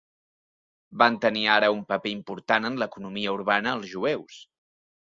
Van 1.01 1.17
tenir 1.25 1.43
ara 1.57 1.69
un 1.75 1.83
paper 1.93 2.11
important 2.15 2.69
en 2.71 2.81
l'economia 2.85 3.39
urbana 3.39 3.79
els 3.81 3.97
jueus. 3.97 4.43